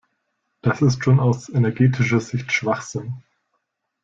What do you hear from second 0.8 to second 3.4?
ist schon aus energetischer Sicht Schwachsinn.